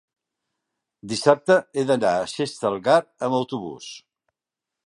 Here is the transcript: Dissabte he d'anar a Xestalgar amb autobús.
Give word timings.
Dissabte 1.11 1.57
he 1.81 1.85
d'anar 1.91 2.15
a 2.15 2.25
Xestalgar 2.33 2.99
amb 3.29 3.41
autobús. 3.43 3.95